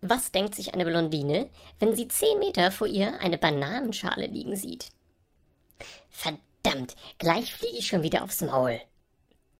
[0.00, 4.90] Was denkt sich eine Blondine, wenn sie zehn Meter vor ihr eine Bananenschale liegen sieht?
[6.08, 8.80] Verdammt, gleich fliege ich schon wieder aufs Maul.